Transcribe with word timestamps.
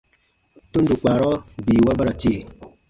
Tundo 0.71 0.93
kpaarɔ 0.99 1.31
biiwa 1.65 1.97
ba 1.97 2.03
ra 2.07 2.13
tie. 2.21 2.37